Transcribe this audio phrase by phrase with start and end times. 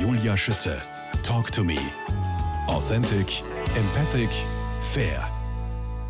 [0.00, 0.80] Julia Schütze.
[1.22, 1.78] Talk to me.
[2.68, 3.42] Authentic,
[3.76, 4.30] empathic,
[4.92, 5.37] fair.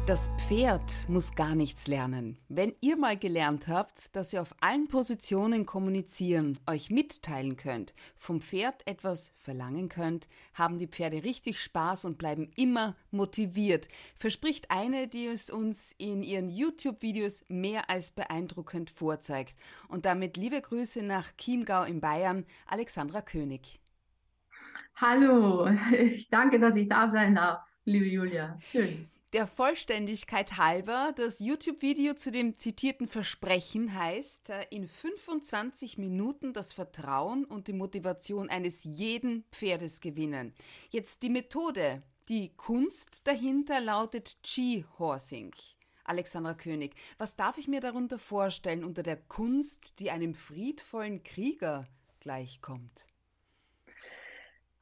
[0.08, 2.38] Das Pferd muss gar nichts lernen.
[2.48, 8.40] Wenn ihr mal gelernt habt, dass ihr auf allen Positionen kommunizieren, euch mitteilen könnt, vom
[8.40, 13.88] Pferd etwas verlangen könnt, haben die Pferde richtig Spaß und bleiben immer motiviert.
[14.16, 19.58] Verspricht eine, die es uns in ihren YouTube-Videos mehr als beeindruckend vorzeigt.
[19.88, 23.78] Und damit liebe Grüße nach Chiemgau in Bayern, Alexandra König.
[24.96, 28.56] Hallo, ich danke, dass ich da sein darf, liebe Julia.
[28.58, 29.10] Schön.
[29.34, 36.72] Der Vollständigkeit halber, das YouTube-Video zu dem zitierten Versprechen heißt, äh, in 25 Minuten das
[36.72, 40.54] Vertrauen und die Motivation eines jeden Pferdes gewinnen.
[40.88, 42.02] Jetzt die Methode.
[42.30, 45.54] Die Kunst dahinter lautet G-Horsing.
[46.04, 51.86] Alexandra König, was darf ich mir darunter vorstellen unter der Kunst, die einem friedvollen Krieger
[52.20, 53.06] gleichkommt?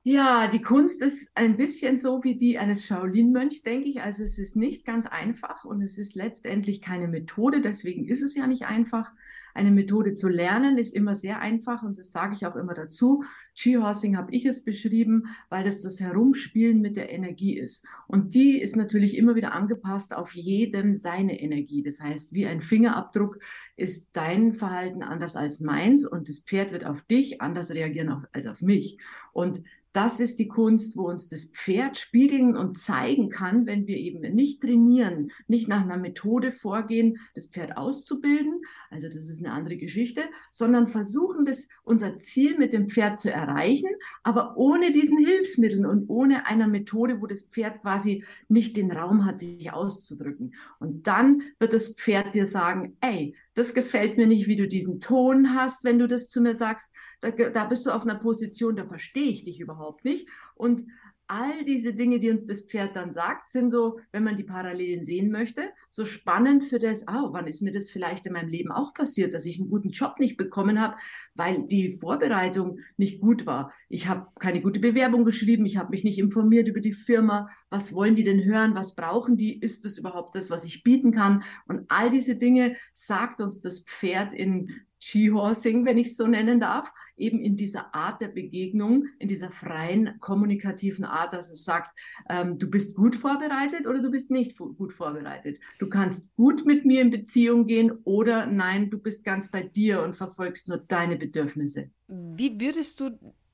[0.09, 4.03] Ja, die Kunst ist ein bisschen so wie die eines Shaolin-Mönchs, denke ich.
[4.03, 7.61] Also es ist nicht ganz einfach und es ist letztendlich keine Methode.
[7.61, 9.12] Deswegen ist es ja nicht einfach.
[9.57, 13.25] Eine Methode zu lernen ist immer sehr einfach und das sage ich auch immer dazu.
[13.55, 17.87] Ski-Horsing habe ich es beschrieben, weil das das Herumspielen mit der Energie ist.
[18.07, 21.83] Und die ist natürlich immer wieder angepasst auf jedem seine Energie.
[21.83, 23.39] Das heißt, wie ein Fingerabdruck
[23.77, 28.47] ist dein Verhalten anders als meins und das Pferd wird auf dich anders reagieren als
[28.47, 28.99] auf mich.
[29.33, 29.62] Und
[29.97, 34.21] das ist die Kunst, wo uns das Pferd spiegeln und zeigen kann, wenn wir eben
[34.34, 39.77] nicht trainieren, nicht nach einer Methode vorgehen, das Pferd auszubilden, also das ist eine andere
[39.77, 43.88] Geschichte, sondern versuchen, das, unser Ziel mit dem Pferd zu erreichen,
[44.22, 49.25] aber ohne diesen Hilfsmitteln und ohne einer Methode, wo das Pferd quasi nicht den Raum
[49.25, 50.55] hat, sich auszudrücken.
[50.78, 55.00] Und dann wird das Pferd dir sagen, ey, das gefällt mir nicht, wie du diesen
[55.00, 56.92] Ton hast, wenn du das zu mir sagst.
[57.20, 60.28] Da, da bist du auf einer Position, da verstehe ich dich überhaupt nicht.
[60.55, 60.86] Und
[61.28, 65.05] all diese Dinge, die uns das Pferd dann sagt, sind so, wenn man die Parallelen
[65.05, 68.70] sehen möchte, so spannend für das, oh, wann ist mir das vielleicht in meinem Leben
[68.70, 70.97] auch passiert, dass ich einen guten Job nicht bekommen habe,
[71.34, 73.72] weil die Vorbereitung nicht gut war.
[73.88, 77.92] Ich habe keine gute Bewerbung geschrieben, ich habe mich nicht informiert über die Firma, was
[77.92, 81.42] wollen die denn hören, was brauchen die, ist das überhaupt das, was ich bieten kann?
[81.66, 84.70] Und all diese Dinge sagt uns das Pferd in
[85.06, 89.53] Ski-Horsing, wenn ich es so nennen darf, eben in dieser Art der Begegnung, in dieser
[89.53, 91.97] freien, kommunikativen Art, dass es sagt,
[92.28, 95.61] ähm, du bist gut vorbereitet oder du bist nicht gut vorbereitet.
[95.78, 100.03] Du kannst gut mit mir in Beziehung gehen oder nein, du bist ganz bei dir
[100.03, 101.91] und verfolgst nur deine Bedürfnisse.
[102.09, 103.11] Wie würdest du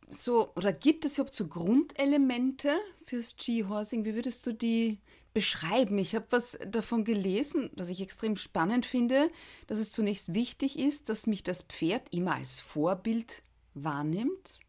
[0.09, 2.69] so, oder gibt es überhaupt so Grundelemente
[3.05, 4.07] fürs Ski-Horsing?
[4.07, 5.01] Wie würdest du die
[5.35, 5.99] beschreiben.
[5.99, 9.31] Ich habe was davon gelesen, das ich extrem spannend finde,
[9.67, 13.43] dass es zunächst wichtig ist, dass mich das Pferd immer als Vorbild
[13.75, 14.61] wahrnimmt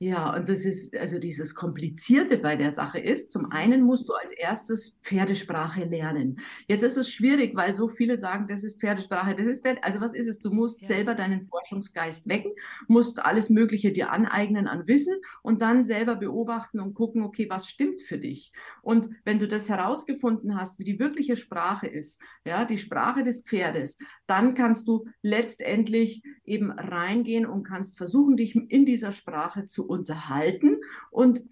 [0.00, 4.12] ja, und das ist, also dieses Komplizierte bei der Sache ist, zum einen musst du
[4.12, 6.38] als erstes Pferdesprache lernen.
[6.68, 9.82] Jetzt ist es schwierig, weil so viele sagen, das ist Pferdesprache, das ist Pferd.
[9.82, 10.38] Also was ist es?
[10.38, 10.86] Du musst ja.
[10.86, 12.52] selber deinen Forschungsgeist wecken,
[12.86, 17.68] musst alles Mögliche dir aneignen an Wissen und dann selber beobachten und gucken, okay, was
[17.68, 18.52] stimmt für dich?
[18.82, 23.42] Und wenn du das herausgefunden hast, wie die wirkliche Sprache ist, ja, die Sprache des
[23.42, 23.98] Pferdes,
[24.28, 30.80] dann kannst du letztendlich eben reingehen und kannst versuchen, dich in dieser Sprache zu unterhalten
[31.10, 31.42] und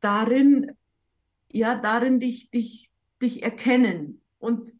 [0.00, 0.72] darin,
[1.50, 4.20] ja, darin dich, dich, dich erkennen.
[4.38, 4.72] Und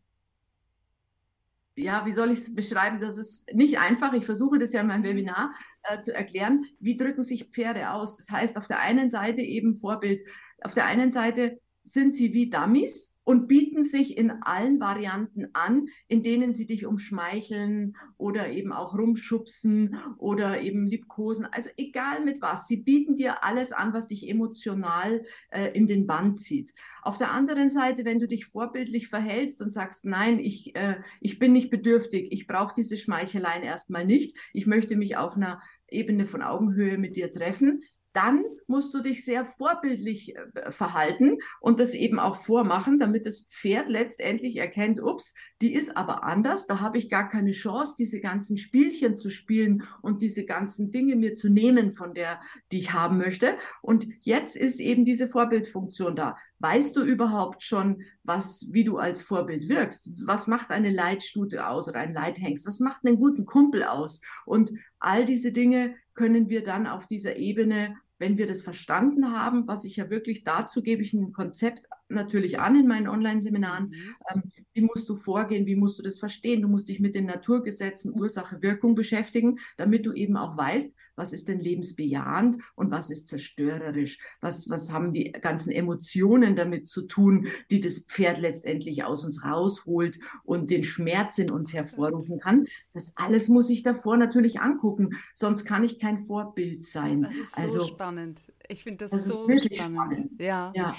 [1.77, 3.01] ja, wie soll ich es beschreiben?
[3.01, 4.13] Das ist nicht einfach.
[4.13, 5.53] Ich versuche das ja in meinem Webinar
[5.83, 6.67] äh, zu erklären.
[6.79, 8.17] Wie drücken sich Pferde aus?
[8.17, 10.27] Das heißt, auf der einen Seite eben Vorbild.
[10.63, 15.87] Auf der einen Seite sind sie wie Dummies und bieten sich in allen Varianten an,
[16.09, 21.47] in denen sie dich umschmeicheln oder eben auch rumschubsen oder eben liebkosen.
[21.47, 26.09] Also egal mit was, sie bieten dir alles an, was dich emotional äh, in den
[26.09, 26.75] Bann zieht.
[27.03, 31.39] Auf der anderen Seite, wenn du dich vorbildlich verhältst und sagst, nein, ich, äh, ich
[31.39, 36.27] bin nicht bedürftig, ich brauche diese Schmeicheleien erstmal nicht, ich möchte mich auf einer Ebene
[36.27, 41.95] von Augenhöhe mit dir treffen, dann musst du dich sehr vorbildlich äh, verhalten und das
[41.95, 46.99] eben auch vormachen, damit das Pferd letztendlich erkennt, ups, die ist aber anders, da habe
[46.99, 51.51] ich gar keine Chance, diese ganzen Spielchen zu spielen und diese ganzen Dinge mir zu
[51.51, 52.41] nehmen von der,
[52.73, 53.57] die ich haben möchte.
[53.83, 56.37] Und jetzt ist eben diese Vorbildfunktion da.
[56.59, 60.11] Weißt du überhaupt schon, was, wie du als Vorbild wirkst?
[60.25, 62.67] Was macht eine Leitstute aus oder ein Leithengst?
[62.67, 64.21] Was macht einen guten Kumpel aus?
[64.45, 69.67] Und all diese Dinge können wir dann auf dieser Ebene, wenn wir das verstanden haben,
[69.67, 73.91] was ich ja wirklich dazu gebe ich ein Konzept natürlich an in meinen Online-Seminaren.
[73.91, 74.15] Mhm.
[74.35, 74.43] Ähm,
[74.73, 75.67] wie musst du vorgehen?
[75.67, 76.63] Wie musst du das verstehen?
[76.63, 81.33] Du musst dich mit den Naturgesetzen Ursache, Wirkung beschäftigen, damit du eben auch weißt, was
[81.33, 84.19] ist denn lebensbejahend und was ist zerstörerisch?
[84.41, 89.45] Was, was haben die ganzen Emotionen damit zu tun, die das Pferd letztendlich aus uns
[89.45, 92.67] rausholt und den Schmerz in uns hervorrufen kann?
[92.95, 97.23] Das alles muss ich davor natürlich angucken, sonst kann ich kein Vorbild sein.
[97.23, 98.41] Das ist so also, spannend.
[98.69, 99.75] Ich finde das, das, so spannend.
[99.75, 100.41] spannend.
[100.41, 100.73] Ja.
[100.75, 100.97] ja.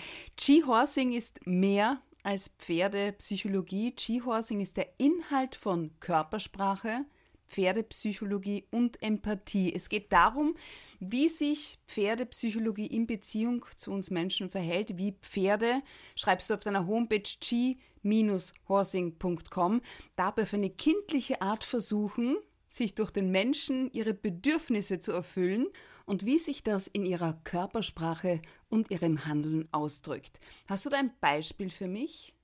[1.01, 3.95] G-Horsing ist mehr als Pferdepsychologie.
[3.95, 7.05] G-Horsing ist der Inhalt von Körpersprache,
[7.49, 9.73] Pferdepsychologie und Empathie.
[9.73, 10.55] Es geht darum,
[10.99, 15.81] wie sich Pferdepsychologie in Beziehung zu uns Menschen verhält, wie Pferde,
[16.15, 17.23] schreibst du auf deiner Homepage
[18.03, 19.81] g-horsing.com,
[20.15, 22.37] dabei auf eine kindliche Art versuchen,
[22.69, 25.65] sich durch den Menschen ihre Bedürfnisse zu erfüllen
[26.05, 30.39] und wie sich das in ihrer Körpersprache und ihrem Handeln ausdrückt.
[30.67, 32.35] Hast du da ein Beispiel für mich?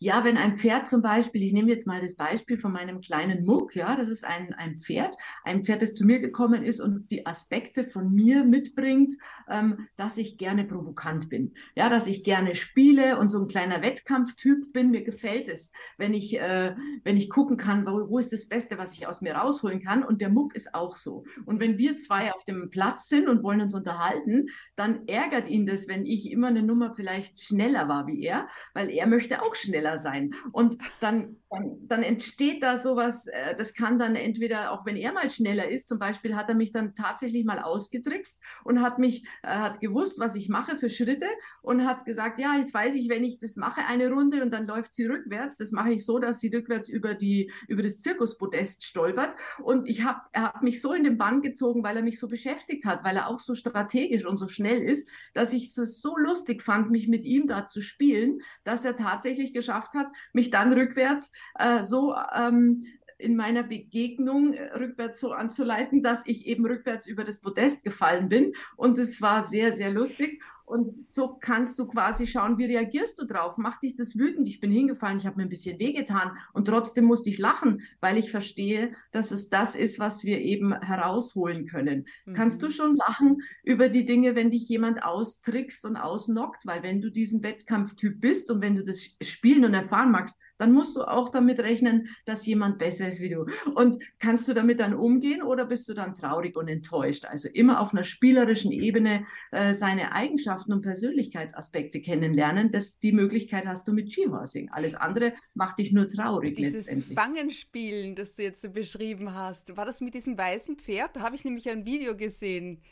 [0.00, 3.44] Ja, wenn ein Pferd zum Beispiel, ich nehme jetzt mal das Beispiel von meinem kleinen
[3.44, 7.10] Muck, ja, das ist ein, ein Pferd, ein Pferd, das zu mir gekommen ist und
[7.10, 9.16] die Aspekte von mir mitbringt,
[9.48, 13.82] ähm, dass ich gerne provokant bin, ja, dass ich gerne spiele und so ein kleiner
[13.82, 14.92] Wettkampftyp bin.
[14.92, 18.78] Mir gefällt es, wenn ich, äh, wenn ich gucken kann, wo, wo ist das Beste,
[18.78, 20.04] was ich aus mir rausholen kann.
[20.04, 21.24] Und der Muck ist auch so.
[21.44, 24.46] Und wenn wir zwei auf dem Platz sind und wollen uns unterhalten,
[24.76, 28.90] dann ärgert ihn das, wenn ich immer eine Nummer vielleicht schneller war wie er, weil
[28.90, 30.34] er möchte auch schneller schneller sein.
[30.52, 35.12] Und dann, dann, dann entsteht da sowas, äh, das kann dann entweder, auch wenn er
[35.12, 39.24] mal schneller ist, zum Beispiel hat er mich dann tatsächlich mal ausgetrickst und hat mich,
[39.42, 41.26] äh, hat gewusst, was ich mache für Schritte
[41.62, 44.66] und hat gesagt, ja, jetzt weiß ich, wenn ich das mache, eine Runde und dann
[44.66, 48.84] läuft sie rückwärts, das mache ich so, dass sie rückwärts über, die, über das Zirkuspodest
[48.84, 49.34] stolpert.
[49.62, 52.28] Und ich habe, er hat mich so in den Bann gezogen, weil er mich so
[52.28, 56.16] beschäftigt hat, weil er auch so strategisch und so schnell ist, dass ich es so
[56.16, 60.50] lustig fand, mich mit ihm da zu spielen, dass er tatsächlich geschafft geschafft hat, mich
[60.50, 62.84] dann rückwärts äh, so ähm,
[63.18, 68.28] in meiner Begegnung äh, rückwärts so anzuleiten, dass ich eben rückwärts über das Podest gefallen
[68.28, 68.54] bin.
[68.76, 70.40] Und es war sehr, sehr lustig.
[70.64, 73.56] Und so kannst du quasi schauen, wie reagierst du drauf?
[73.56, 74.46] Macht dich das wütend?
[74.48, 78.18] Ich bin hingefallen, ich habe mir ein bisschen wehgetan und trotzdem musste ich lachen, weil
[78.18, 82.06] ich verstehe, dass es das ist, was wir eben herausholen können.
[82.26, 82.34] Mhm.
[82.34, 86.66] Kannst du schon lachen über die Dinge, wenn dich jemand austrickst und ausnockt?
[86.66, 90.72] Weil wenn du diesen Wettkampftyp bist und wenn du das spielen und erfahren magst, dann
[90.72, 93.46] musst du auch damit rechnen, dass jemand besser ist wie du.
[93.74, 97.24] Und kannst du damit dann umgehen oder bist du dann traurig und enttäuscht?
[97.24, 102.70] Also immer auf einer spielerischen Ebene äh, seine Eigenschaften und Persönlichkeitsaspekte kennenlernen.
[102.70, 104.70] Das, die Möglichkeit hast du mit Skihorsing.
[104.70, 106.56] Alles andere macht dich nur traurig.
[106.56, 111.16] Dieses Fangenspielen, das du jetzt so beschrieben hast, war das mit diesem weißen Pferd?
[111.16, 112.82] Da habe ich nämlich ein Video gesehen.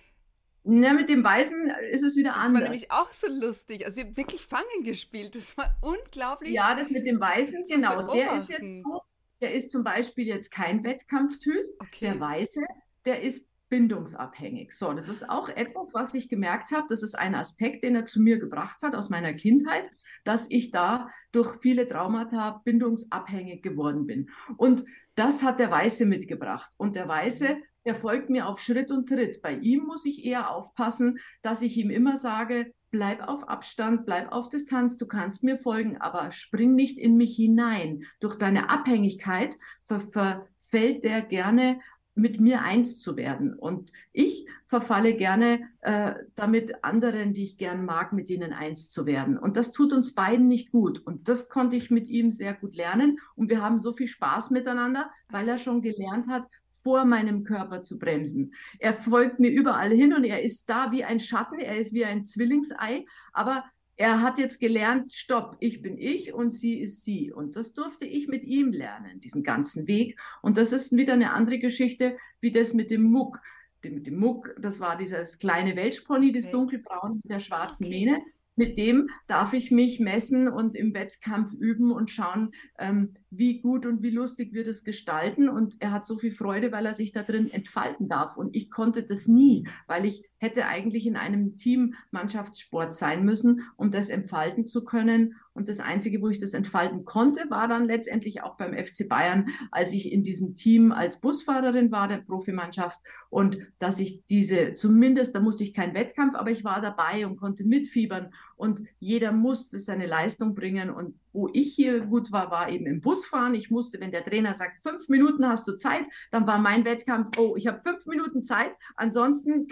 [0.68, 2.52] Ja, mit dem Weißen ist es wieder das anders.
[2.52, 3.84] Das war nämlich auch so lustig.
[3.84, 5.36] Also ihr habt wirklich Fangen gespielt.
[5.36, 6.52] Das war unglaublich.
[6.52, 8.12] Ja, das mit dem Weißen, genau.
[8.12, 9.02] Der ist jetzt so,
[9.40, 11.66] der ist zum Beispiel jetzt kein Wettkampftyp.
[11.78, 12.06] Okay.
[12.06, 12.60] Der Weiße,
[13.04, 14.72] der ist bindungsabhängig.
[14.72, 16.86] So, das ist auch etwas, was ich gemerkt habe.
[16.88, 19.90] Das ist ein Aspekt, den er zu mir gebracht hat aus meiner Kindheit,
[20.24, 24.30] dass ich da durch viele Traumata bindungsabhängig geworden bin.
[24.56, 24.84] Und
[25.14, 26.70] das hat der Weiße mitgebracht.
[26.76, 29.40] Und der Weiße der folgt mir auf Schritt und Tritt.
[29.40, 34.32] Bei ihm muss ich eher aufpassen, dass ich ihm immer sage, bleib auf Abstand, bleib
[34.32, 38.04] auf Distanz, du kannst mir folgen, aber spring nicht in mich hinein.
[38.20, 39.56] Durch deine Abhängigkeit
[39.86, 41.78] ver verfällt der gerne
[42.16, 43.54] mit mir eins zu werden.
[43.54, 49.04] Und ich verfalle gerne äh, damit anderen, die ich gern mag, mit denen eins zu
[49.06, 49.38] werden.
[49.38, 50.98] Und das tut uns beiden nicht gut.
[50.98, 53.18] Und das konnte ich mit ihm sehr gut lernen.
[53.36, 56.48] Und wir haben so viel Spaß miteinander, weil er schon gelernt hat,
[56.86, 58.54] vor meinem Körper zu bremsen.
[58.78, 62.04] Er folgt mir überall hin und er ist da wie ein Schatten, er ist wie
[62.04, 63.64] ein Zwillingsei, aber
[63.96, 67.32] er hat jetzt gelernt, stopp, ich bin ich und sie ist sie.
[67.32, 70.16] Und das durfte ich mit ihm lernen, diesen ganzen Weg.
[70.42, 73.40] Und das ist wieder eine andere Geschichte, wie das mit dem Muck.
[73.82, 76.52] Mit dem Muck, das war dieses kleine Welschpony, das okay.
[76.52, 77.98] dunkelbraun mit der schwarzen okay.
[77.98, 78.22] Mähne
[78.56, 83.86] mit dem darf ich mich messen und im Wettkampf üben und schauen, ähm, wie gut
[83.86, 85.48] und wie lustig wir das gestalten.
[85.48, 88.36] Und er hat so viel Freude, weil er sich da drin entfalten darf.
[88.36, 93.62] Und ich konnte das nie, weil ich hätte eigentlich in einem Team Mannschaftssport sein müssen,
[93.76, 95.36] um das entfalten zu können.
[95.54, 99.48] Und das Einzige, wo ich das entfalten konnte, war dann letztendlich auch beim FC Bayern,
[99.70, 102.98] als ich in diesem Team als Busfahrerin war, der Profimannschaft.
[103.30, 107.36] Und dass ich diese, zumindest, da musste ich keinen Wettkampf, aber ich war dabei und
[107.36, 108.32] konnte mitfiebern.
[108.56, 110.90] Und jeder musste seine Leistung bringen.
[110.90, 113.54] Und wo ich hier gut war, war eben im Busfahren.
[113.54, 117.38] Ich musste, wenn der Trainer sagt, fünf Minuten hast du Zeit, dann war mein Wettkampf,
[117.38, 118.72] oh, ich habe fünf Minuten Zeit.
[118.96, 119.68] Ansonsten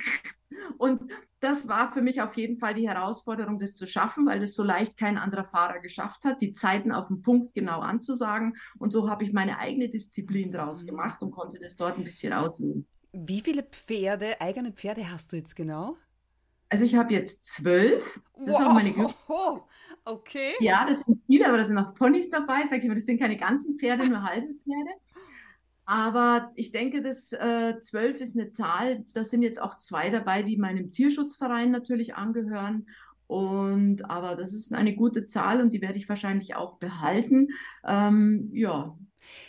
[0.79, 1.03] Und
[1.41, 4.63] das war für mich auf jeden Fall die Herausforderung, das zu schaffen, weil das so
[4.63, 8.57] leicht kein anderer Fahrer geschafft hat, die Zeiten auf den Punkt genau anzusagen.
[8.79, 10.89] Und so habe ich meine eigene Disziplin draus mhm.
[10.89, 12.87] gemacht und konnte das dort ein bisschen ausleben.
[13.13, 15.97] Wie viele Pferde, eigene Pferde hast du jetzt genau?
[16.75, 18.21] Also ich habe jetzt zwölf.
[18.37, 18.61] Das wow.
[18.61, 19.15] ist auch meine Glück
[20.05, 20.55] Okay.
[20.59, 22.67] Ja, das sind viele, aber da sind auch Ponys dabei.
[22.69, 24.91] Sag ich mal, das sind keine ganzen Pferde, nur halbe Pferde.
[25.85, 29.05] Aber ich denke, dass äh, zwölf ist eine Zahl.
[29.15, 32.89] Da sind jetzt auch zwei dabei, die meinem Tierschutzverein natürlich angehören.
[33.29, 37.51] Und aber das ist eine gute Zahl und die werde ich wahrscheinlich auch behalten.
[37.85, 38.99] Ähm, ja,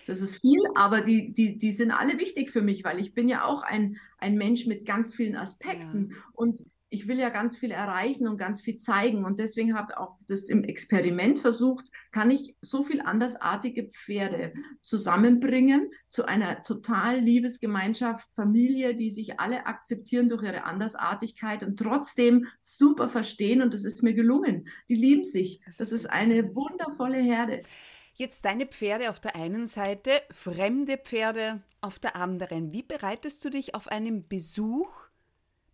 [0.05, 3.27] das ist viel, aber die, die, die sind alle wichtig für mich, weil ich bin
[3.27, 6.11] ja auch ein, ein Mensch mit ganz vielen Aspekten.
[6.11, 6.17] Ja.
[6.33, 9.25] Und ich will ja ganz viel erreichen und ganz viel zeigen.
[9.25, 14.53] Und deswegen habe ich auch das im Experiment versucht, kann ich so viel andersartige Pferde
[14.81, 22.47] zusammenbringen zu einer total Liebesgemeinschaft, Familie, die sich alle akzeptieren durch ihre Andersartigkeit und trotzdem
[22.59, 23.61] super verstehen.
[23.61, 24.67] Und das ist mir gelungen.
[24.87, 25.61] Die lieben sich.
[25.77, 27.63] Das ist eine wundervolle Herde.
[28.17, 32.71] Jetzt deine Pferde auf der einen Seite, fremde Pferde auf der anderen.
[32.71, 35.04] Wie bereitest du dich auf einen Besuch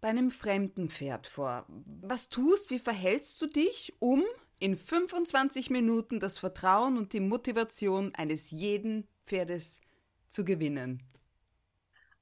[0.01, 1.65] bei einem fremden Pferd vor?
[2.01, 4.23] Was tust, wie verhältst du dich, um
[4.59, 9.79] in 25 Minuten das Vertrauen und die Motivation eines jeden Pferdes
[10.27, 11.03] zu gewinnen?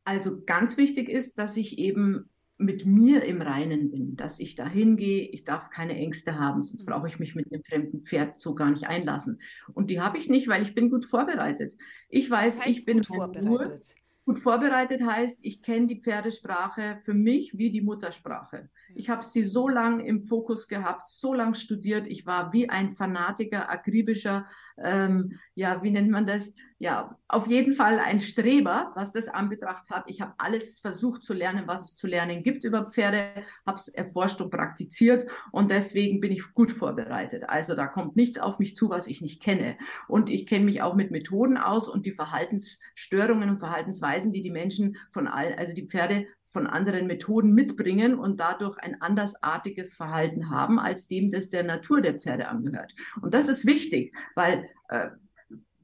[0.04, 4.68] Also ganz wichtig ist, dass ich eben mit mir im Reinen bin, dass ich da
[4.68, 6.92] hingehe, ich darf keine Ängste haben, sonst mhm.
[6.92, 9.40] brauche ich mich mit einem fremden Pferd so gar nicht einlassen.
[9.74, 11.76] Und die habe ich nicht, weil ich bin gut vorbereitet.
[12.10, 13.96] Ich weiß, ich bin vorbereitet.
[14.30, 18.70] Gut vorbereitet heißt, ich kenne die Pferdesprache für mich wie die Muttersprache.
[18.94, 22.06] Ich habe sie so lang im Fokus gehabt, so lang studiert.
[22.06, 24.46] Ich war wie ein Fanatiker, akribischer,
[24.78, 26.52] ähm, ja, wie nennt man das?
[26.82, 30.06] Ja, auf jeden Fall ein Streber, was das anbetracht hat.
[30.08, 33.32] Ich habe alles versucht zu lernen, was es zu lernen gibt über Pferde,
[33.68, 37.50] habe es erforscht und praktiziert und deswegen bin ich gut vorbereitet.
[37.50, 39.78] Also da kommt nichts auf mich zu, was ich nicht kenne.
[40.08, 44.52] Und ich kenne mich auch mit Methoden aus und die Verhaltensstörungen und Verhaltensweisen, die die
[44.52, 50.50] Menschen von all, also die Pferde von anderen Methoden mitbringen und dadurch ein andersartiges Verhalten
[50.50, 52.94] haben als dem, das der Natur der Pferde angehört.
[53.22, 55.10] Und das ist wichtig, weil äh,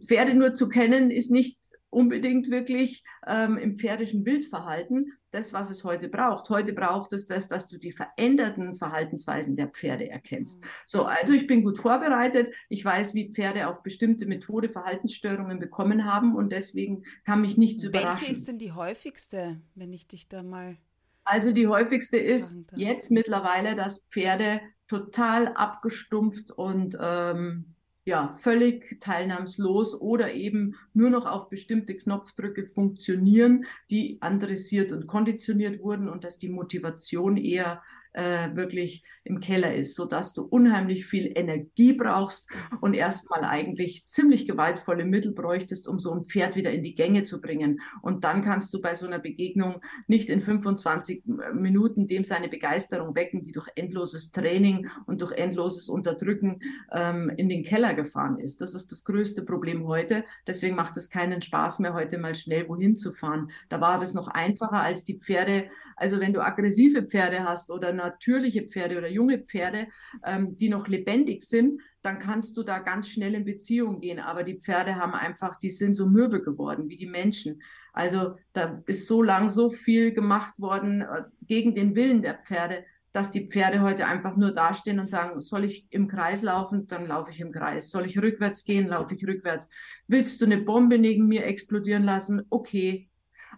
[0.05, 1.59] Pferde nur zu kennen ist nicht
[1.95, 6.49] unbedingt wirklich ähm, im pferdischen Wildverhalten das, was es heute braucht.
[6.49, 10.61] Heute braucht es das, dass du die veränderten Verhaltensweisen der Pferde erkennst.
[10.61, 10.67] Mhm.
[10.85, 12.53] So, also ich bin gut vorbereitet.
[12.67, 17.83] Ich weiß, wie Pferde auf bestimmte Methode Verhaltensstörungen bekommen haben und deswegen kann mich nichts
[17.83, 18.21] Welche überraschen.
[18.21, 20.77] Welche ist denn die häufigste, wenn ich dich da mal.
[21.23, 27.75] Also die häufigste ist jetzt mittlerweile, dass Pferde total abgestumpft und ähm,
[28.05, 35.81] ja, völlig teilnahmslos oder eben nur noch auf bestimmte Knopfdrücke funktionieren, die adressiert und konditioniert
[35.81, 37.81] wurden und dass die Motivation eher
[38.15, 44.48] äh, wirklich im Keller ist, sodass du unheimlich viel Energie brauchst und erstmal eigentlich ziemlich
[44.48, 47.81] gewaltvolle Mittel bräuchtest, um so ein Pferd wieder in die Gänge zu bringen.
[48.01, 53.15] Und dann kannst du bei so einer Begegnung nicht in 25 Minuten dem seine Begeisterung
[53.15, 56.60] wecken, die durch endloses Training und durch endloses Unterdrücken
[56.91, 58.62] ähm, in den Keller gefahren ist.
[58.62, 60.24] Das ist das größte Problem heute.
[60.48, 63.51] Deswegen macht es keinen Spaß mehr, heute mal schnell wohin zu fahren.
[63.67, 65.65] Da war das noch einfacher als die Pferde.
[65.98, 69.88] Also wenn du aggressive Pferde hast oder eine natürliche Pferde oder junge Pferde,
[70.25, 74.19] ähm, die noch lebendig sind, dann kannst du da ganz schnell in Beziehung gehen.
[74.19, 77.62] Aber die Pferde haben einfach, die sind so mürbe geworden wie die Menschen.
[77.93, 82.85] Also da ist so lang so viel gemacht worden äh, gegen den Willen der Pferde,
[83.13, 87.05] dass die Pferde heute einfach nur dastehen und sagen, soll ich im Kreis laufen, dann
[87.05, 87.89] laufe ich im Kreis.
[87.89, 89.69] Soll ich rückwärts gehen, laufe ich rückwärts.
[90.07, 92.43] Willst du eine Bombe neben mir explodieren lassen?
[92.50, 93.09] Okay.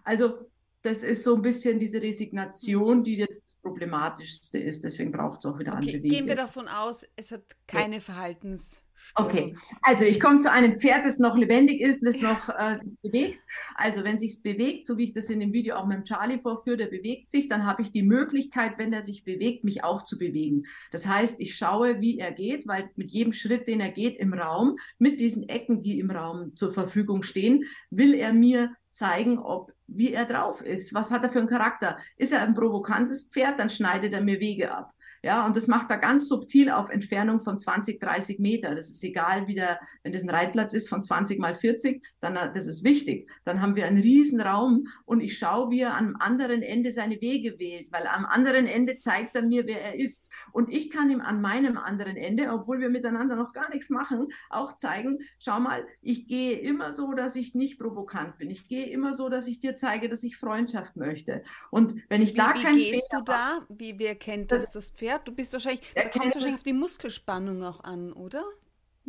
[0.04, 0.48] Also
[0.82, 4.84] das ist so ein bisschen diese Resignation, die jetzt Problematischste ist.
[4.84, 6.08] Deswegen braucht es auch wieder okay, andere Wege.
[6.08, 8.00] Gehen wir davon aus, es hat keine ja.
[8.00, 8.82] Verhaltens.
[9.14, 12.92] Okay, also ich komme zu einem Pferd, das noch lebendig ist, das noch äh, sich
[13.02, 13.42] bewegt.
[13.74, 16.40] Also wenn sich bewegt, so wie ich das in dem Video auch mit dem Charlie
[16.40, 20.04] vorführe, der bewegt sich, dann habe ich die Möglichkeit, wenn er sich bewegt, mich auch
[20.04, 20.64] zu bewegen.
[20.92, 24.34] Das heißt, ich schaue, wie er geht, weil mit jedem Schritt, den er geht im
[24.34, 29.72] Raum, mit diesen Ecken, die im Raum zur Verfügung stehen, will er mir zeigen, ob
[29.88, 30.94] wie er drauf ist.
[30.94, 31.98] Was hat er für einen Charakter?
[32.16, 34.92] Ist er ein provokantes Pferd, dann schneidet er mir Wege ab.
[35.22, 38.74] Ja, und das macht er ganz subtil auf Entfernung von 20, 30 Meter.
[38.74, 42.34] Das ist egal, wie der, wenn das ein Reitplatz ist von 20 mal 40, dann
[42.34, 43.28] das ist wichtig.
[43.44, 47.20] Dann haben wir einen riesen Raum und ich schaue, wie er am anderen Ende seine
[47.20, 50.24] Wege wählt, weil am anderen Ende zeigt er mir, wer er ist.
[50.52, 54.28] Und ich kann ihm an meinem anderen Ende, obwohl wir miteinander noch gar nichts machen,
[54.50, 58.50] auch zeigen, schau mal, ich gehe immer so, dass ich nicht provokant bin.
[58.50, 61.42] Ich gehe immer so, dass ich dir zeige, dass ich Freundschaft möchte.
[61.70, 63.66] Und wenn ich wie, da wie gehst du da?
[63.68, 65.07] Wie, wie erkennt das, das Pferd?
[65.16, 68.44] Du bist wahrscheinlich, da kommt es wahrscheinlich auf die Muskelspannung auch an, oder?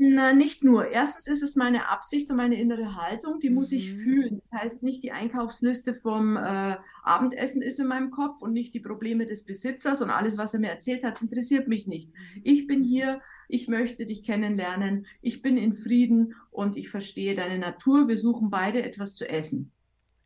[0.02, 0.88] Na, nicht nur.
[0.88, 4.00] Erstens ist es meine Absicht und meine innere Haltung, die muss ich Mhm.
[4.00, 4.40] fühlen.
[4.40, 8.80] Das heißt, nicht die Einkaufsliste vom äh, Abendessen ist in meinem Kopf und nicht die
[8.80, 12.14] Probleme des Besitzers und alles, was er mir erzählt hat, interessiert mich nicht.
[12.44, 17.60] Ich bin hier, ich möchte dich kennenlernen, ich bin in Frieden und ich verstehe deine
[17.60, 18.08] Natur.
[18.08, 19.74] Wir suchen beide etwas zu essen.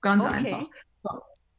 [0.01, 0.35] Ganz Okay.
[0.53, 0.69] einfach.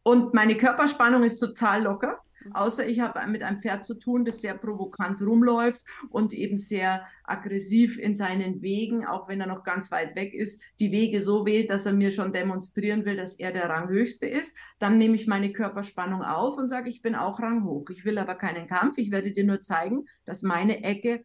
[0.05, 2.21] Und meine Körperspannung ist total locker, Mhm.
[2.53, 7.05] Außer ich habe mit einem Pferd zu tun, das sehr provokant rumläuft und eben sehr
[7.25, 11.47] aggressiv in seinen Wegen, auch wenn er noch ganz weit weg ist, die Wege so
[11.47, 14.57] wählt, dass er mir schon demonstrieren will, dass er der Ranghöchste ist.
[14.79, 17.89] Dann nehme ich meine Körperspannung auf und sage, ich bin auch ranghoch.
[17.91, 18.99] Ich will aber keinen Kampf.
[18.99, 21.25] Ich werde dir nur zeigen, dass meine Ecke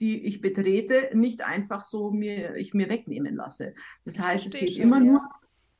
[0.00, 3.74] die ich betrete, nicht einfach so mir, ich mir wegnehmen lasse.
[4.04, 5.04] Das heißt, es geht schon, immer ja.
[5.04, 5.20] nur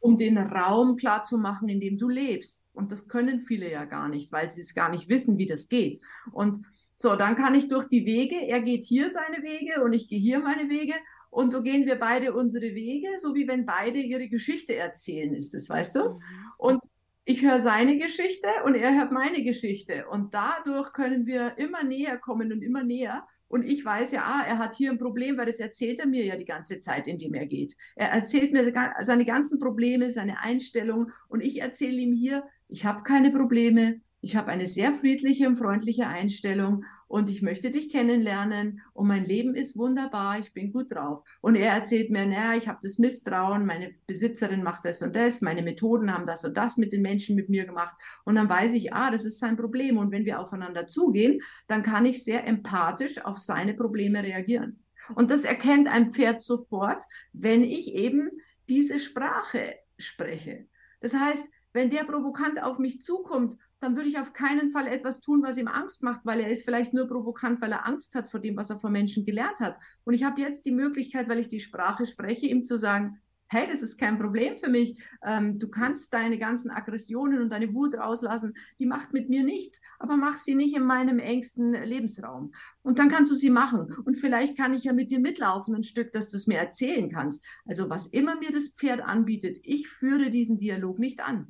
[0.03, 2.61] um den Raum klar zu machen, in dem du lebst.
[2.75, 5.69] Und das können viele ja gar nicht, weil sie es gar nicht wissen, wie das
[5.69, 6.01] geht.
[6.33, 10.09] Und so, dann kann ich durch die Wege, er geht hier seine Wege und ich
[10.09, 10.95] gehe hier meine Wege.
[11.31, 15.55] Und so gehen wir beide unsere Wege, so wie wenn beide ihre Geschichte erzählen, ist
[15.55, 16.01] es, weißt du?
[16.01, 16.21] Mhm.
[16.59, 16.83] Und
[17.25, 20.09] ich höre seine Geschichte und er hört meine Geschichte.
[20.09, 23.25] Und dadurch können wir immer näher kommen und immer näher.
[23.53, 26.25] Und ich weiß ja, ah, er hat hier ein Problem, weil das erzählt er mir
[26.25, 27.77] ja die ganze Zeit, indem er geht.
[27.97, 31.11] Er erzählt mir seine ganzen Probleme, seine Einstellung.
[31.29, 34.01] Und ich erzähle ihm hier, ich habe keine Probleme.
[34.23, 39.27] Ich habe eine sehr friedliche und freundliche Einstellung und ich möchte dich kennenlernen und mein
[39.27, 41.23] Leben ist wunderbar, ich bin gut drauf.
[41.43, 45.43] Und er erzählt mir, naja, ich habe das Misstrauen, meine Besitzerin macht das und das,
[45.43, 47.95] meine Methoden haben das und das mit den Menschen mit mir gemacht.
[48.25, 49.99] Und dann weiß ich, ah, das ist sein Problem.
[49.99, 54.83] Und wenn wir aufeinander zugehen, dann kann ich sehr empathisch auf seine Probleme reagieren.
[55.15, 57.05] Und das erkennt ein Pferd sofort,
[57.35, 58.31] wenn ich eben
[58.71, 60.67] diese Sprache spreche.
[61.03, 65.21] Das heißt, wenn der provokant auf mich zukommt, dann würde ich auf keinen Fall etwas
[65.21, 68.31] tun, was ihm Angst macht, weil er ist vielleicht nur provokant, weil er Angst hat
[68.31, 69.77] vor dem, was er von Menschen gelernt hat.
[70.05, 73.21] Und ich habe jetzt die Möglichkeit, weil ich die Sprache spreche, ihm zu sagen,
[73.53, 74.99] hey, das ist kein Problem für mich.
[75.23, 78.55] Ähm, du kannst deine ganzen Aggressionen und deine Wut rauslassen.
[78.79, 82.55] Die macht mit mir nichts, aber mach sie nicht in meinem engsten Lebensraum.
[82.83, 83.95] Und dann kannst du sie machen.
[84.05, 87.11] Und vielleicht kann ich ja mit dir mitlaufen ein Stück, dass du es mir erzählen
[87.11, 87.45] kannst.
[87.67, 91.49] Also was immer mir das Pferd anbietet, ich führe diesen Dialog nicht an.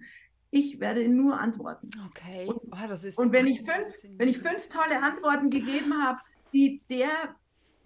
[0.54, 1.88] Ich werde nur antworten.
[2.08, 2.44] Okay.
[2.46, 3.86] Und, oh, das ist und wenn, ich fünf,
[4.18, 6.20] wenn ich fünf tolle Antworten gegeben habe,
[6.52, 7.34] die der,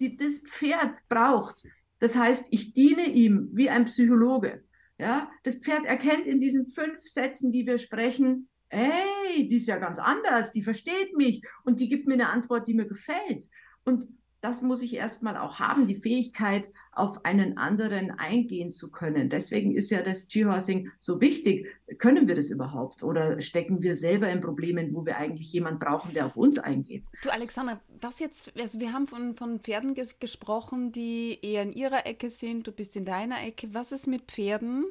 [0.01, 1.63] die das Pferd braucht,
[1.99, 4.65] das heißt, ich diene ihm wie ein Psychologe.
[4.99, 9.77] Ja, das Pferd erkennt in diesen fünf Sätzen, die wir sprechen, hey, die ist ja
[9.77, 13.45] ganz anders, die versteht mich und die gibt mir eine Antwort, die mir gefällt.
[13.85, 14.09] Und
[14.47, 19.29] das muss ich erstmal auch haben, die Fähigkeit, auf einen anderen eingehen zu können.
[19.29, 21.67] Deswegen ist ja das G-Horsing so wichtig.
[21.97, 23.03] Können wir das überhaupt?
[23.03, 27.03] Oder stecken wir selber in Problemen, wo wir eigentlich jemanden brauchen, der auf uns eingeht?
[27.23, 31.73] Du, Alexander, was jetzt, also wir haben von, von Pferden ges gesprochen, die eher in
[31.73, 33.73] ihrer Ecke sind, du bist in deiner Ecke.
[33.73, 34.85] Was ist mit Pferden?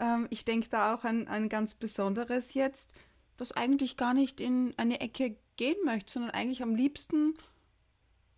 [0.00, 2.94] Ähm, ich denke da auch an ein ganz Besonderes jetzt,
[3.36, 7.34] das eigentlich gar nicht in eine Ecke gehen möchte, sondern eigentlich am liebsten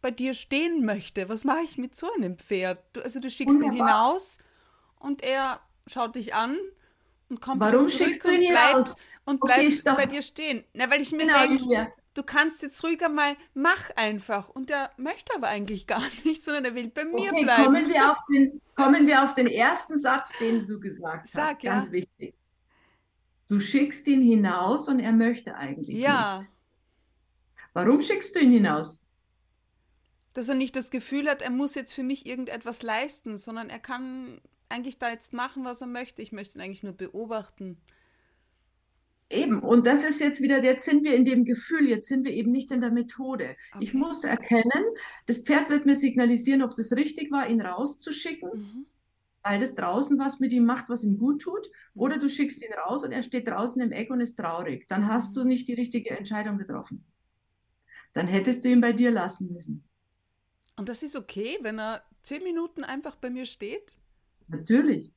[0.00, 1.28] bei dir stehen möchte.
[1.28, 2.78] Was mache ich mit so einem Pferd?
[2.94, 3.64] Du, also du schickst Wunderbar.
[3.64, 4.38] ihn hinaus
[4.98, 6.58] und er schaut dich an
[7.28, 8.96] und kommt Warum wieder zurück schickst du und ihn bleibt, hinaus?
[9.24, 9.96] und Okay, bleibt stopp.
[9.96, 10.64] bei dir stehen.
[10.74, 14.48] Na, weil ich mir Genau, denke, du kannst jetzt ruhiger mal, mach einfach.
[14.48, 17.64] Und er möchte aber eigentlich gar nicht, sondern er will bei mir Okay, bleiben.
[17.64, 21.34] kommen wir, auf den, kommen wir auf den ersten Satz, den du gesagt hast.
[21.34, 21.72] Sag, ja.
[21.74, 22.34] Ganz wichtig.
[23.48, 26.38] Du schickst ihn hinaus und er möchte eigentlich nicht.
[26.38, 26.46] Ja,
[27.72, 29.02] Warum schickst du ihn hinaus?
[30.38, 33.80] Dass er nicht das Gefühl hat, er muss jetzt für mich irgendetwas leisten, sondern er
[33.80, 36.22] kann eigentlich da jetzt machen, was er möchte.
[36.22, 37.76] Ich möchte ihn eigentlich nur beobachten.
[39.30, 42.32] Eben, und das ist jetzt wieder, jetzt sind wir in dem Gefühl, jetzt sind wir
[42.32, 43.56] eben nicht in der Methode.
[43.80, 43.98] Ich Okay.
[43.98, 44.84] muss erkennen,
[45.26, 48.86] das Pferd wird mir signalisieren, ob das richtig war, ihn rauszuschicken, Mhm.
[49.42, 52.00] weil das draußen was mit ihm macht, was ihm gut tut, Mhm.
[52.00, 54.86] oder du schickst ihn raus und er steht draußen im Eck und ist traurig.
[54.88, 55.48] Dann hast du Mhm.
[55.48, 57.04] nicht die richtige Entscheidung getroffen.
[58.14, 59.84] Dann hättest du ihn bei dir lassen müssen.
[60.78, 63.96] Und das ist okay, wenn er zehn Minuten einfach bei mir steht?
[64.48, 65.12] Natürlich.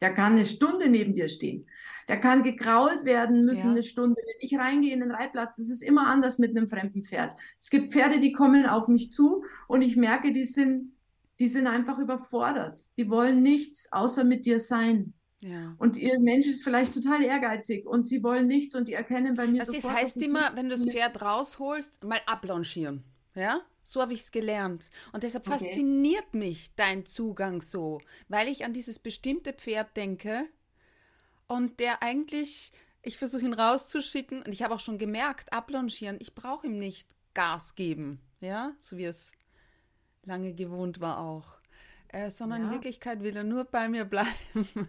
[0.00, 1.66] Der kann eine Stunde neben dir stehen.
[2.08, 3.70] Der kann gekrault werden müssen ja.
[3.72, 4.16] eine Stunde.
[4.16, 7.36] Wenn ich reingehe in den Reitplatz, das ist immer anders mit einem fremden Pferd.
[7.60, 10.92] Es gibt Pferde, die kommen auf mich zu und ich merke, die sind,
[11.40, 12.88] die sind einfach überfordert.
[12.96, 15.14] Die wollen nichts außer mit dir sein.
[15.40, 15.74] Ja.
[15.78, 19.46] Und ihr Mensch ist vielleicht total ehrgeizig und sie wollen nichts und die erkennen bei
[19.46, 19.84] mir das sofort.
[19.84, 23.04] Das heißt immer, wenn du das Pferd rausholst, mal ablaunchieren.
[23.38, 23.62] Ja?
[23.82, 24.90] So habe ich es gelernt.
[25.12, 25.58] Und deshalb okay.
[25.58, 30.46] fasziniert mich dein Zugang so, weil ich an dieses bestimmte Pferd denke
[31.46, 32.72] und der eigentlich,
[33.02, 37.08] ich versuche ihn rauszuschicken und ich habe auch schon gemerkt, ablaunchieren, ich brauche ihm nicht
[37.32, 38.20] Gas geben.
[38.40, 39.32] Ja, so wie es
[40.24, 41.57] lange gewohnt war auch
[42.08, 42.66] äh, sondern ja.
[42.66, 44.28] in Wirklichkeit will er nur bei mir bleiben.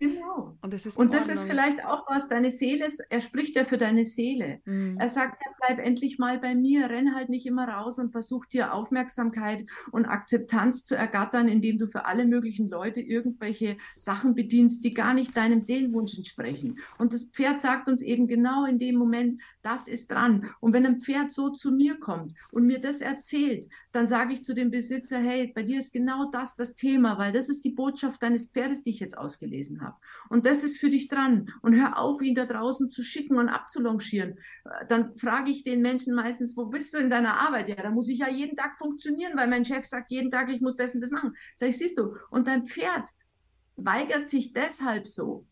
[0.00, 0.56] Genau.
[0.60, 3.78] Und das ist, Und das ist vielleicht auch was, deine Seele, er spricht ja für
[3.78, 4.60] deine Seele.
[4.64, 4.96] Mhm.
[4.98, 8.46] Er sagt ja, bleib endlich mal bei mir, renn halt nicht immer raus und versuch
[8.46, 14.84] dir Aufmerksamkeit und Akzeptanz zu ergattern, indem du für alle möglichen Leute irgendwelche Sachen bedienst,
[14.84, 16.78] die gar nicht deinem Seelenwunsch entsprechen.
[16.98, 20.48] Und das Pferd sagt uns eben genau in dem Moment, das ist dran.
[20.60, 24.44] Und wenn ein Pferd so zu mir kommt und mir das erzählt, dann sage ich
[24.44, 27.70] zu dem Besitzer, hey, bei dir ist genau das das Thema, weil das ist die
[27.70, 29.96] Botschaft deines Pferdes, die ich jetzt ausgelesen habe.
[30.28, 31.50] Und das ist für dich dran.
[31.62, 34.38] Und hör auf, ihn da draußen zu schicken und abzulongieren.
[34.64, 37.68] Äh, dann frage ich den Menschen meistens, wo bist du in deiner Arbeit?
[37.68, 40.60] Ja, da muss ich ja jeden Tag funktionieren, weil mein Chef sagt jeden Tag, ich
[40.60, 41.34] muss das und das machen.
[41.56, 43.08] Sag ich, siehst du, und dein Pferd
[43.76, 45.46] weigert sich deshalb so,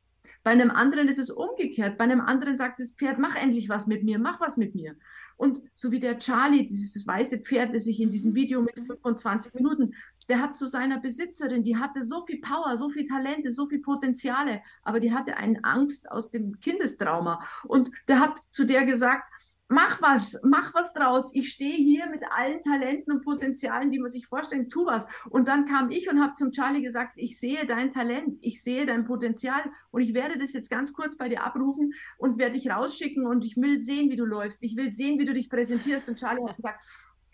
[0.46, 1.98] bei einem anderen ist es umgekehrt.
[1.98, 4.94] Bei einem anderen sagt das Pferd, mach endlich was mit mir, mach was mit mir.
[5.36, 9.54] Und so wie der Charlie, dieses weiße Pferd, das ich in diesem Video mit 25
[9.54, 9.94] Minuten,
[10.28, 13.80] der hat zu seiner Besitzerin, die hatte so viel Power, so viel Talente, so viel
[13.80, 17.40] Potenziale, aber die hatte eine Angst aus dem Kindestrauma.
[17.64, 19.30] Und der hat zu der gesagt,
[19.68, 21.34] mach was, mach was draus.
[21.34, 25.06] Ich stehe hier mit allen Talenten und Potenzialen, die man sich vorstellt, tu was.
[25.30, 28.86] Und dann kam ich und habe zum Charlie gesagt, ich sehe dein Talent, ich sehe
[28.86, 32.70] dein Potenzial und ich werde das jetzt ganz kurz bei dir abrufen und werde dich
[32.70, 34.62] rausschicken und ich will sehen, wie du läufst.
[34.62, 36.08] Ich will sehen, wie du dich präsentierst.
[36.08, 36.82] Und Charlie hat gesagt,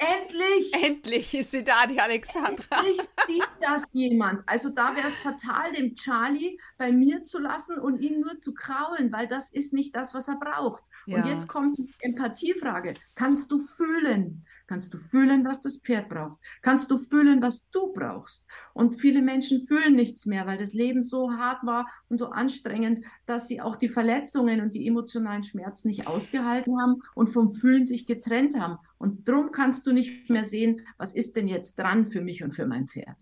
[0.03, 0.73] Endlich!
[0.73, 2.79] Endlich ist sie da, die Alexandra.
[2.79, 4.43] Endlich sieht das jemand.
[4.47, 8.55] Also da wäre es fatal, dem Charlie bei mir zu lassen und ihn nur zu
[8.55, 10.83] kraulen, weil das ist nicht das, was er braucht.
[11.07, 11.19] Ja.
[11.19, 12.95] Und jetzt kommt die Empathiefrage.
[13.15, 14.45] Kannst du fühlen?
[14.73, 16.39] Kannst du fühlen, was das Pferd braucht?
[16.63, 18.47] Kannst du fühlen, was du brauchst?
[18.73, 23.05] Und viele Menschen fühlen nichts mehr, weil das Leben so hart war und so anstrengend,
[23.27, 27.85] dass sie auch die Verletzungen und die emotionalen Schmerzen nicht ausgehalten haben und vom Fühlen
[27.85, 28.79] sich getrennt haben.
[28.97, 32.55] Und darum kannst du nicht mehr sehen, was ist denn jetzt dran für mich und
[32.55, 33.19] für mein Pferd.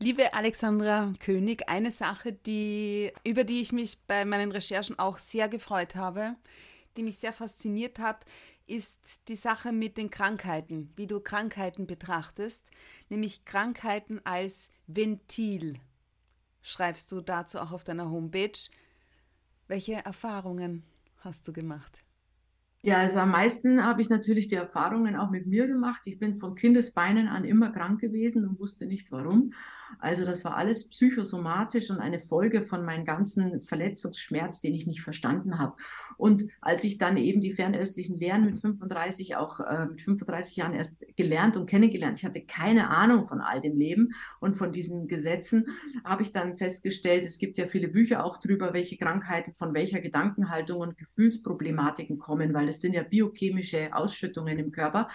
[0.00, 5.50] Liebe Alexandra König, eine Sache, die, über die ich mich bei meinen Recherchen auch sehr
[5.50, 6.36] gefreut habe,
[6.96, 8.24] die mich sehr fasziniert hat,
[8.66, 12.70] ist die Sache mit den Krankheiten, wie du Krankheiten betrachtest,
[13.08, 15.78] nämlich Krankheiten als Ventil.
[16.62, 18.58] Schreibst du dazu auch auf deiner Homepage.
[19.68, 20.84] Welche Erfahrungen
[21.18, 22.05] hast du gemacht?
[22.86, 26.02] Ja, also am meisten habe ich natürlich die Erfahrungen auch mit mir gemacht.
[26.04, 29.54] Ich bin von Kindesbeinen an immer krank gewesen und wusste nicht warum.
[29.98, 35.02] Also das war alles psychosomatisch und eine Folge von meinem ganzen Verletzungsschmerz, den ich nicht
[35.02, 35.74] verstanden habe.
[36.16, 40.74] Und als ich dann eben die fernöstlichen Lehren mit 35 auch äh, mit 35 Jahren
[40.74, 45.08] erst gelernt und kennengelernt, ich hatte keine Ahnung von all dem Leben und von diesen
[45.08, 45.66] Gesetzen,
[46.04, 50.00] habe ich dann festgestellt, es gibt ja viele Bücher auch drüber, welche Krankheiten von welcher
[50.00, 55.08] Gedankenhaltung und Gefühlsproblematiken kommen, weil es sind ja biochemische Ausschüttungen im Körper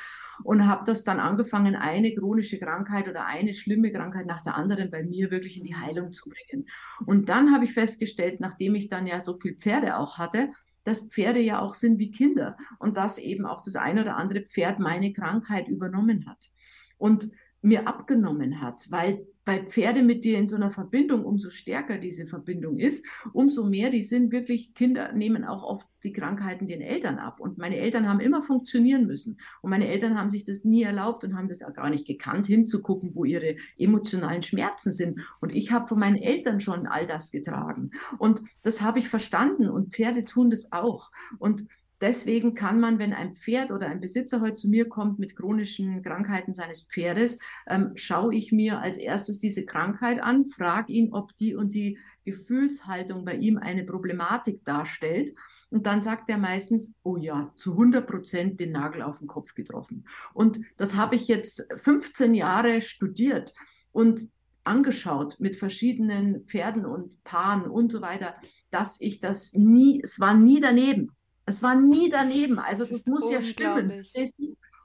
[0.43, 4.91] und habe das dann angefangen, eine chronische Krankheit oder eine schlimme Krankheit nach der anderen
[4.91, 6.67] bei mir wirklich in die Heilung zu bringen.
[7.05, 10.49] Und dann habe ich festgestellt, nachdem ich dann ja so viel Pferde auch hatte,
[10.83, 14.41] dass Pferde ja auch sind wie Kinder und dass eben auch das eine oder andere
[14.41, 16.51] Pferd meine Krankheit übernommen hat.
[16.97, 21.97] Und mir abgenommen hat, weil bei Pferde mit dir in so einer Verbindung, umso stärker
[21.97, 26.79] diese Verbindung ist, umso mehr, die sind wirklich, Kinder nehmen auch oft die Krankheiten den
[26.79, 27.41] Eltern ab.
[27.41, 29.41] Und meine Eltern haben immer funktionieren müssen.
[29.61, 32.47] Und meine Eltern haben sich das nie erlaubt und haben das auch gar nicht gekannt,
[32.47, 35.19] hinzugucken, wo ihre emotionalen Schmerzen sind.
[35.41, 37.91] Und ich habe von meinen Eltern schon all das getragen.
[38.19, 39.69] Und das habe ich verstanden.
[39.69, 41.11] Und Pferde tun das auch.
[41.39, 41.67] Und
[42.01, 46.01] Deswegen kann man, wenn ein Pferd oder ein Besitzer heute zu mir kommt mit chronischen
[46.01, 47.37] Krankheiten seines Pferdes,
[47.67, 51.99] ähm, schaue ich mir als erstes diese Krankheit an, frage ihn, ob die und die
[52.25, 55.33] Gefühlshaltung bei ihm eine Problematik darstellt.
[55.69, 59.53] Und dann sagt er meistens, oh ja, zu 100 Prozent den Nagel auf den Kopf
[59.53, 60.07] getroffen.
[60.33, 63.53] Und das habe ich jetzt 15 Jahre studiert
[63.91, 64.27] und
[64.63, 68.35] angeschaut mit verschiedenen Pferden und Paaren und so weiter,
[68.69, 71.11] dass ich das nie, es war nie daneben.
[71.51, 72.59] Es war nie daneben.
[72.59, 74.03] Also das, das muss ja stimmen.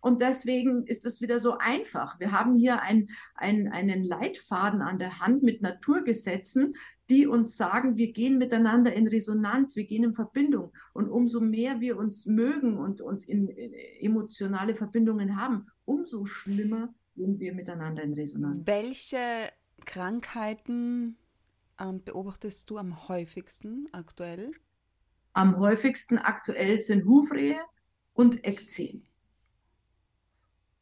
[0.01, 2.19] Und deswegen ist es wieder so einfach.
[2.19, 6.75] Wir haben hier ein, ein, einen Leitfaden an der Hand mit Naturgesetzen,
[7.09, 10.73] die uns sagen, wir gehen miteinander in Resonanz, wir gehen in Verbindung.
[10.93, 16.93] Und umso mehr wir uns mögen und, und in, in emotionale Verbindungen haben, umso schlimmer
[17.15, 18.67] gehen wir miteinander in Resonanz.
[18.67, 19.51] Welche
[19.85, 21.17] Krankheiten
[21.81, 24.51] ähm, beobachtest du am häufigsten aktuell?
[25.37, 27.59] Am häufigsten aktuell sind Hufrehe
[28.15, 29.03] und Ekzem.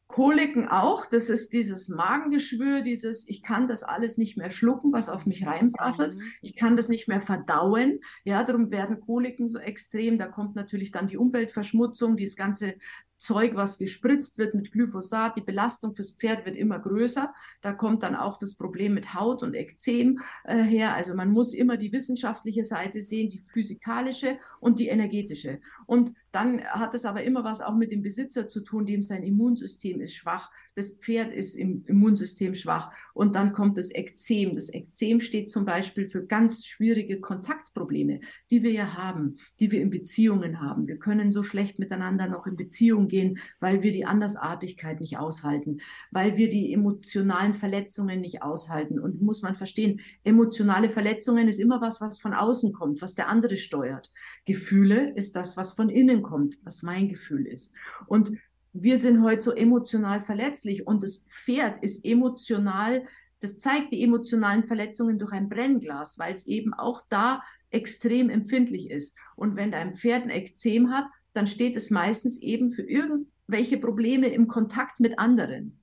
[0.07, 5.09] Koliken auch, das ist dieses Magengeschwür, dieses, ich kann das alles nicht mehr schlucken, was
[5.09, 6.21] auf mich reinprasselt, mhm.
[6.41, 10.91] ich kann das nicht mehr verdauen, ja, darum werden Koliken so extrem, da kommt natürlich
[10.91, 12.75] dann die Umweltverschmutzung, dieses ganze
[13.17, 17.33] Zeug, was gespritzt wird mit Glyphosat, die Belastung fürs Pferd wird immer größer.
[17.61, 20.93] Da kommt dann auch das Problem mit Haut und Ekzem äh, her.
[20.93, 25.59] Also man muss immer die wissenschaftliche Seite sehen, die physikalische und die energetische.
[25.85, 29.23] Und dann hat es aber immer was auch mit dem Besitzer zu tun, dem sein
[29.23, 34.53] Immunsystem ist schwach, das Pferd ist im Immunsystem schwach und dann kommt das Ekzem.
[34.53, 38.19] Das Ekzem steht zum Beispiel für ganz schwierige Kontaktprobleme,
[38.51, 40.87] die wir ja haben, die wir in Beziehungen haben.
[40.87, 45.79] Wir können so schlecht miteinander noch in Beziehung gehen, weil wir die Andersartigkeit nicht aushalten,
[46.11, 48.99] weil wir die emotionalen Verletzungen nicht aushalten.
[48.99, 53.29] Und muss man verstehen, emotionale Verletzungen ist immer was, was von außen kommt, was der
[53.29, 54.11] andere steuert.
[54.45, 57.73] Gefühle ist das, was von innen kommt, was mein Gefühl ist.
[58.07, 58.31] Und
[58.73, 63.05] wir sind heute so emotional verletzlich und das Pferd ist emotional,
[63.39, 68.89] das zeigt die emotionalen Verletzungen durch ein Brennglas, weil es eben auch da extrem empfindlich
[68.89, 69.15] ist.
[69.35, 74.27] Und wenn dein Pferd ein Ekzem hat, dann steht es meistens eben für irgendwelche Probleme
[74.27, 75.79] im Kontakt mit anderen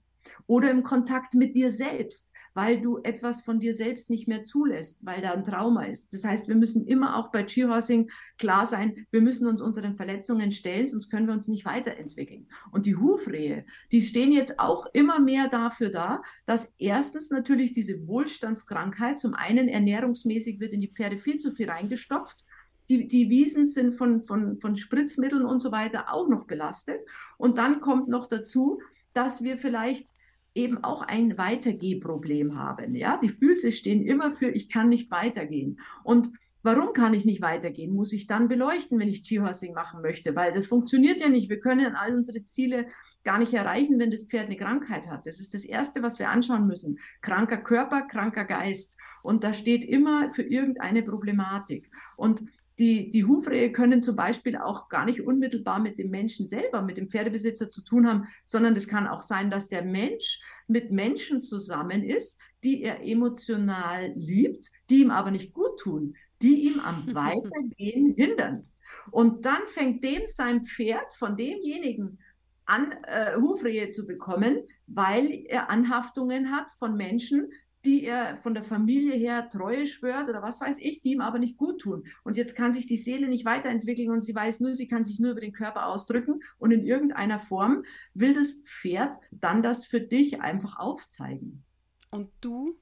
[0.46, 5.04] oder im Kontakt mit dir selbst weil du etwas von dir selbst nicht mehr zulässt,
[5.04, 6.12] weil da ein Trauma ist.
[6.12, 10.52] Das heißt, wir müssen immer auch bei Cheerhorsing klar sein, wir müssen uns unseren Verletzungen
[10.52, 12.48] stellen, sonst können wir uns nicht weiterentwickeln.
[12.70, 18.06] Und die Hufrehe, die stehen jetzt auch immer mehr dafür da, dass erstens natürlich diese
[18.06, 22.44] Wohlstandskrankheit, zum einen ernährungsmäßig wird in die Pferde viel zu viel reingestopft,
[22.88, 27.00] die, die, Wiesen sind von, von, von Spritzmitteln und so weiter auch noch belastet.
[27.38, 28.80] Und dann kommt noch dazu,
[29.14, 30.08] dass wir vielleicht
[30.54, 32.94] eben auch ein Weitergehproblem haben.
[32.94, 35.80] Ja, die Füße stehen immer für ich kann nicht weitergehen.
[36.04, 36.30] Und
[36.62, 37.94] warum kann ich nicht weitergehen?
[37.94, 40.36] Muss ich dann beleuchten, wenn ich Skihorsing machen möchte?
[40.36, 41.48] Weil das funktioniert ja nicht.
[41.48, 42.86] Wir können all unsere Ziele
[43.24, 45.26] gar nicht erreichen, wenn das Pferd eine Krankheit hat.
[45.26, 46.98] Das ist das Erste, was wir anschauen müssen.
[47.22, 48.96] Kranker Körper, kranker Geist.
[49.22, 51.90] Und da steht immer für irgendeine Problematik.
[52.16, 52.42] Und
[52.78, 56.96] die, die Hufrehe können zum Beispiel auch gar nicht unmittelbar mit dem Menschen selber, mit
[56.96, 61.42] dem Pferdebesitzer zu tun haben, sondern es kann auch sein, dass der Mensch mit Menschen
[61.42, 67.06] zusammen ist, die er emotional liebt, die ihm aber nicht gut tun, die ihm am
[67.14, 68.66] Weitergehen hindern.
[69.10, 72.18] Und dann fängt dem sein Pferd von demjenigen
[72.64, 77.50] an, äh, Hufrehe zu bekommen, weil er Anhaftungen hat von Menschen,
[77.84, 81.38] die er von der Familie her Treue schwört oder was weiß ich, die ihm aber
[81.38, 82.04] nicht gut tun.
[82.22, 85.18] Und jetzt kann sich die Seele nicht weiterentwickeln und sie weiß nur, sie kann sich
[85.18, 90.00] nur über den Körper ausdrücken und in irgendeiner Form will das Pferd dann das für
[90.00, 91.64] dich einfach aufzeigen.
[92.10, 92.76] Und du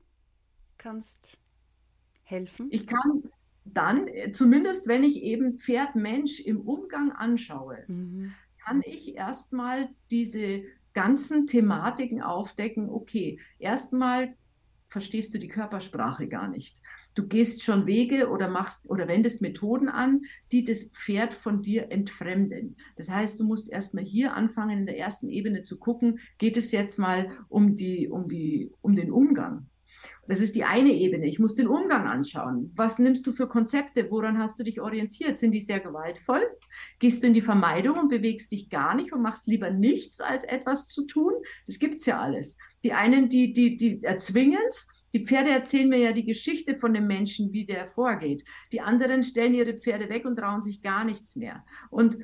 [0.77, 1.39] kannst
[2.23, 2.69] helfen?
[2.71, 3.25] Ich kann
[3.65, 8.33] dann, zumindest wenn ich eben Pferd-Mensch im Umgang anschaue, mhm.
[8.65, 12.89] kann ich erstmal diese ganzen Thematiken aufdecken.
[12.89, 14.35] Okay, erstmal
[14.91, 16.83] verstehst du die Körpersprache gar nicht.
[17.15, 20.23] Du gehst schon Wege oder machst oder wendest Methoden an,
[20.53, 22.77] die das Pferd von dir entfremden.
[22.97, 26.73] Das heißt, du musst erstmal hier anfangen, in der ersten Ebene zu gucken, geht es
[26.73, 29.67] jetzt mal um die, um die, um den Umgang.
[30.31, 31.27] Das ist die eine Ebene.
[31.27, 32.71] Ich muss den Umgang anschauen.
[32.77, 34.11] Was nimmst du für Konzepte?
[34.13, 35.39] Woran hast du dich orientiert?
[35.39, 36.43] Sind die sehr gewaltvoll?
[37.01, 40.45] Gehst du in die Vermeidung und bewegst dich gar nicht und machst lieber nichts, als
[40.45, 41.33] etwas zu tun?
[41.67, 42.57] Das gibt es ja alles.
[42.85, 44.87] Die einen, die, die, die erzwingen es.
[45.13, 48.45] Die Pferde erzählen mir ja die Geschichte von dem Menschen, wie der vorgeht.
[48.71, 51.65] Die anderen stellen ihre Pferde weg und trauen sich gar nichts mehr.
[51.91, 52.19] Und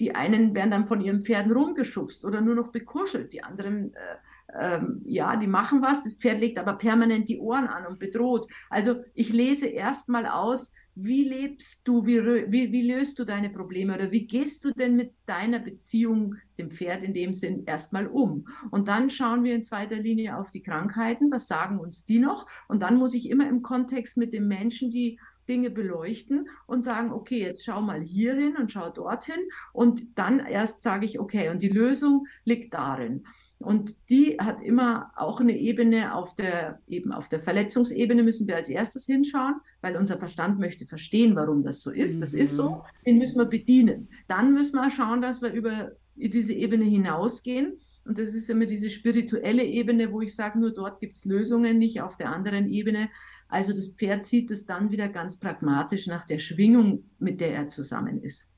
[0.00, 3.32] die einen werden dann von ihren Pferden rumgeschubst oder nur noch bekuschelt.
[3.32, 4.16] Die anderen, äh,
[4.58, 6.02] ähm, ja, die machen was.
[6.02, 8.46] Das Pferd legt aber permanent die Ohren an und bedroht.
[8.70, 13.94] Also ich lese erstmal aus, wie lebst du, wie, wie, wie löst du deine Probleme
[13.94, 18.46] oder wie gehst du denn mit deiner Beziehung, dem Pferd in dem Sinn, erstmal um.
[18.70, 22.46] Und dann schauen wir in zweiter Linie auf die Krankheiten, was sagen uns die noch?
[22.68, 27.12] Und dann muss ich immer im Kontext mit dem Menschen die Dinge beleuchten und sagen,
[27.12, 29.40] okay, jetzt schau mal hierhin und schau dorthin
[29.72, 33.24] und dann erst sage ich, okay, und die Lösung liegt darin.
[33.62, 38.56] Und die hat immer auch eine Ebene auf der, eben auf der Verletzungsebene müssen wir
[38.56, 42.16] als erstes hinschauen, weil unser Verstand möchte verstehen, warum das so ist.
[42.16, 42.20] Mhm.
[42.20, 42.82] Das ist so, mhm.
[43.06, 44.08] den müssen wir bedienen.
[44.28, 47.78] Dann müssen wir schauen, dass wir über diese Ebene hinausgehen.
[48.04, 51.78] Und das ist immer diese spirituelle Ebene, wo ich sage, nur dort gibt es Lösungen,
[51.78, 53.10] nicht auf der anderen Ebene
[53.48, 57.68] Also das Pferd sieht es dann wieder ganz pragmatisch nach der Schwingung, mit der er
[57.68, 58.51] zusammen ist.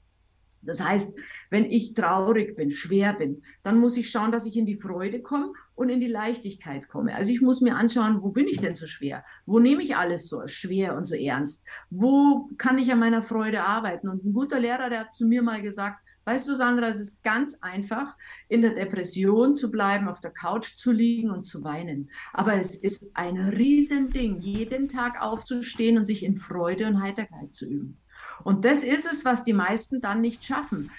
[0.66, 1.16] Das heißt,
[1.50, 5.20] wenn ich traurig bin, schwer bin, dann muss ich schauen, dass ich in die Freude
[5.20, 7.14] komme und in die Leichtigkeit komme.
[7.14, 9.24] Also ich muss mir anschauen, wo bin ich denn so schwer?
[9.46, 11.64] Wo nehme ich alles so schwer und so ernst?
[11.90, 14.08] Wo kann ich an meiner Freude arbeiten?
[14.08, 17.22] Und ein guter Lehrer, der hat zu mir mal gesagt, weißt du, Sandra, es ist
[17.22, 18.16] ganz einfach,
[18.48, 22.10] in der Depression zu bleiben, auf der Couch zu liegen und zu weinen.
[22.32, 27.66] Aber es ist ein Riesending, jeden Tag aufzustehen und sich in Freude und Heiterkeit zu
[27.66, 27.98] üben.
[28.42, 30.90] Und das ist es, was die meisten dann nicht schaffen.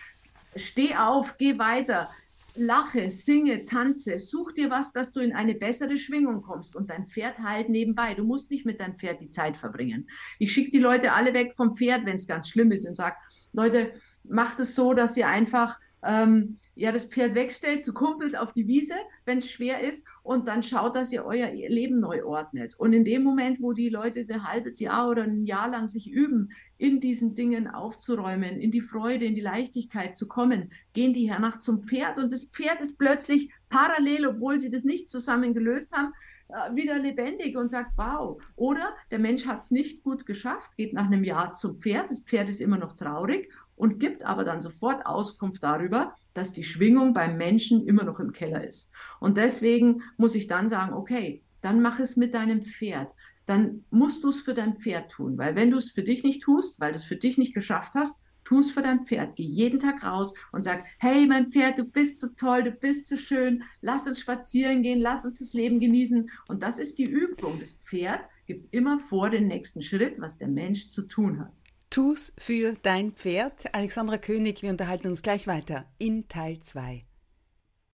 [0.56, 2.10] Steh auf, geh weiter,
[2.56, 7.08] lache, singe, tanze, such dir was, dass du in eine bessere Schwingung kommst und dein
[7.08, 8.14] Pferd halt nebenbei.
[8.14, 10.10] Du musst nicht mit deinem Pferd die Zeit verbringen.
[10.40, 13.18] Ich schicke die Leute alle weg vom Pferd, wenn es ganz schlimm ist und sage,
[13.52, 13.92] Leute,
[14.24, 18.68] macht es so, dass ihr einfach ähm, ja, das Pferd wegstellt zu Kumpels auf die
[18.68, 22.76] Wiese, wenn es schwer ist, und dann schaut, dass ihr euer Leben neu ordnet.
[22.78, 26.10] Und in dem Moment, wo die Leute ein halbes Jahr oder ein Jahr lang sich
[26.12, 31.30] üben, in diesen Dingen aufzuräumen, in die Freude, in die Leichtigkeit zu kommen, gehen die
[31.30, 35.94] hernach zum Pferd und das Pferd ist plötzlich parallel, obwohl sie das nicht zusammen gelöst
[35.94, 36.12] haben,
[36.50, 38.42] äh, wieder lebendig und sagt, wow.
[38.56, 42.20] Oder der Mensch hat es nicht gut geschafft, geht nach einem Jahr zum Pferd, das
[42.20, 47.14] Pferd ist immer noch traurig und gibt aber dann sofort Auskunft darüber, dass die Schwingung
[47.14, 48.92] beim Menschen immer noch im Keller ist.
[49.20, 53.12] Und deswegen muss ich dann sagen, okay, dann mach es mit deinem Pferd.
[53.46, 56.44] Dann musst du es für dein Pferd tun, weil wenn du es für dich nicht
[56.44, 59.36] tust, weil du es für dich nicht geschafft hast, tu es für dein Pferd.
[59.36, 63.08] Geh jeden Tag raus und sag, hey, mein Pferd, du bist so toll, du bist
[63.08, 66.30] so schön, lass uns spazieren gehen, lass uns das Leben genießen.
[66.48, 67.60] Und das ist die Übung.
[67.60, 71.54] Das Pferd gibt immer vor den nächsten Schritt, was der Mensch zu tun hat.
[71.96, 73.74] Tu's für dein Pferd.
[73.74, 77.06] Alexandra König, wir unterhalten uns gleich weiter in Teil 2.